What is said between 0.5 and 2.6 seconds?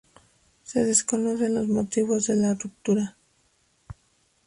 Se desconocen los motivos de la